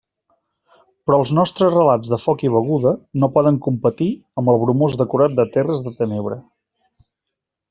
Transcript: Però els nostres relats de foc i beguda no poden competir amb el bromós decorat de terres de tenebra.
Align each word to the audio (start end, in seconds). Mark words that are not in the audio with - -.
Però 1.09 1.17
els 1.23 1.33
nostres 1.39 1.69
relats 1.75 2.09
de 2.15 2.19
foc 2.23 2.41
i 2.49 2.51
beguda 2.55 2.93
no 3.25 3.31
poden 3.37 3.61
competir 3.69 4.09
amb 4.43 4.53
el 4.55 4.59
bromós 4.65 4.99
decorat 5.03 5.37
de 5.41 5.47
terres 5.59 5.85
de 5.91 5.95
tenebra. 6.05 6.41